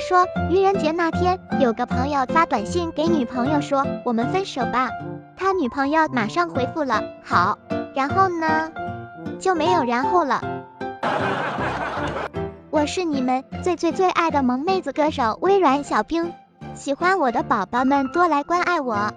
[0.00, 4.90] 说，愚人节那天，有个朋友发短信给女朋友说我们分手吧，
[5.36, 7.58] 他女朋友马上回复了好，
[7.94, 8.70] 然后呢
[9.38, 10.42] 就没有然后了。
[12.70, 16.32] 我是你们最最最爱的萌妹子歌手微软小冰，
[16.74, 19.12] 喜欢我的宝宝们多来关爱我。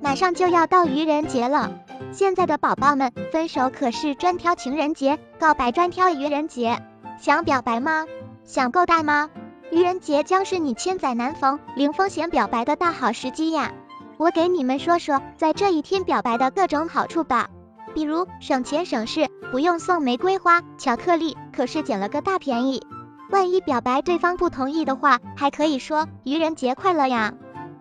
[0.00, 1.70] 马上就要到愚人节了，
[2.12, 6.78] 现在的宝宝们分手可是专挑情人节，告白专挑愚人节。
[7.20, 8.04] 想表白吗？
[8.44, 9.30] 想够大吗？
[9.70, 13.72] 愚人节将是你千载难逢、零风险表白的大好时机呀！
[14.18, 17.48] 我给你们说说在这一天表白的各种好处吧。
[17.94, 22.82] 比如省钱省事，不用送玫瑰花、巧克力，可是捡了个大便宜。
[23.30, 27.34] 万一表白对方不同意的话，还可以说愚人节快乐呀。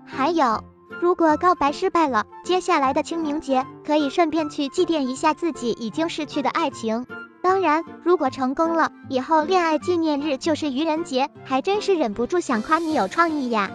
[0.05, 0.63] 还有，
[1.01, 7.05] 如果告白失败了，接下来的清明节可以顺便去祭奠一下自己已经逝去的爱情。
[7.41, 13.71] 当然，如果成功了，以后恋爱纪念日就是愚人节，还真是忍不住想夸你有创意呀。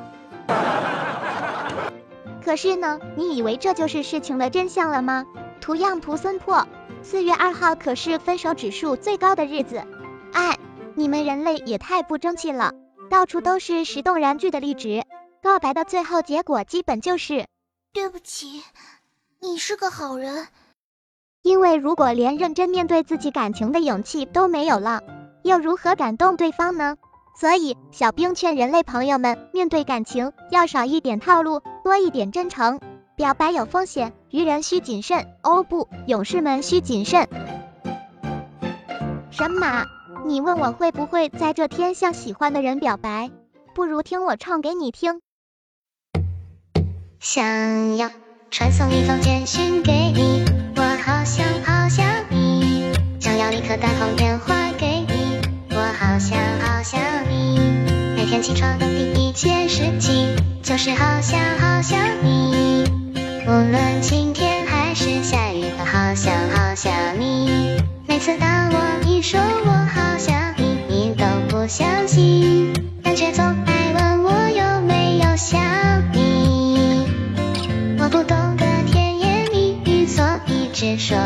[2.44, 5.26] 可是呢，你以为这就是事情的真相了吗？
[5.60, 6.66] 图样图森破，
[7.02, 9.82] 四月二号可是分手指数最高的日子。
[10.32, 10.56] 哎，
[10.94, 12.72] 你们人类也太不争气了，
[13.10, 15.02] 到处都是石动燃具的例纸，
[15.42, 17.46] 告白的最后结果基本就是
[17.92, 18.62] 对不起，
[19.40, 20.46] 你是个好人。
[21.46, 25.00] 因为如果连认真面对自己感情的勇气都没有了，
[25.44, 26.96] 又如何感动对方呢？
[27.38, 32.80] 所以小兵劝人类朋友们，面对感情要少一点套路，多一点真诚。
[33.14, 35.24] 表白有风险，愚人需谨慎。
[35.44, 37.28] 哦不，勇士们需谨慎。
[39.30, 39.86] 神马，
[40.24, 43.30] 你问我会不会在这天向喜欢的人表白？
[43.72, 45.20] 不如听我唱给你听。
[47.20, 48.10] 想要
[48.50, 50.65] 传送一封简讯给你。
[53.66, 55.40] 想要立刻打通电话给你。
[55.70, 57.58] 我好想好想你，
[58.16, 62.84] 每天起床的第一件事情就是好想好想你。
[63.44, 67.82] 无论晴天还是下雨，都好想好想你。
[68.06, 72.72] 每次当我一说我好想你，你都不相信，
[73.02, 75.60] 但却总爱问我有没有想
[76.12, 77.04] 你。
[77.98, 78.36] 我不懂。
[78.56, 81.18] 得甜言蜜语，所以只说，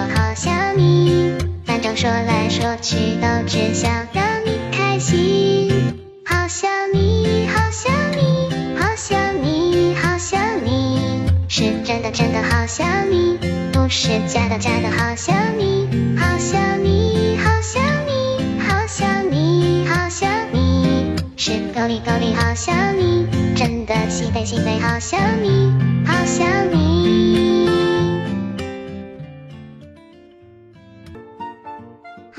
[1.91, 5.93] 反正说来说去都只想让你开心。
[6.25, 11.01] 好想你，好想你，好想你，好想你，
[11.49, 13.37] 是真的真的好想你，
[13.73, 16.17] 不是假的假的好想你。
[16.17, 23.27] 好想你，好想你，好想你，好想你，是够力够力好想你，
[23.57, 25.73] 真的西北西北好想你，
[26.07, 26.20] 好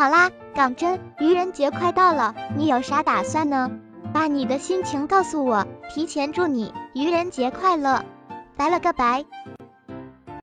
[0.01, 3.69] 好啦，港真，愚人节快到了，你有啥打算呢？
[4.11, 8.03] 把你的心情告诉我，提前祝你愚人节快乐，
[8.57, 9.25] 拜了个拜。